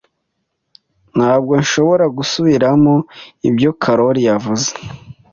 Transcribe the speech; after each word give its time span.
Ntabwo 1.17 1.53
nshobora 1.63 2.05
gusubiramo 2.17 2.93
ibyo 3.49 3.69
Karoli 3.81 4.21
yavuze. 4.29 4.69